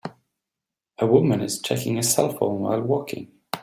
[0.97, 3.31] A woman is checking a cellphone while walking.